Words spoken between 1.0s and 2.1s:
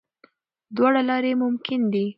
لارې ممکن دي.